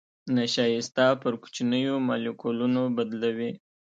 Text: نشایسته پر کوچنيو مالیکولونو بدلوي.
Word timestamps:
نشایسته 0.35 1.05
پر 1.21 1.33
کوچنيو 1.41 1.95
مالیکولونو 2.07 2.81
بدلوي. 2.97 3.51